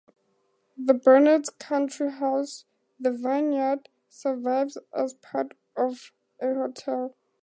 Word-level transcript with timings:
The 0.77 0.95
Barnards 0.95 1.51
country 1.59 2.11
house, 2.11 2.65
The 2.99 3.11
Vineyard, 3.11 3.87
survives 4.09 4.79
as 4.95 5.13
part 5.13 5.53
of 5.77 6.11
a 6.39 6.55
hotel. 6.55 7.15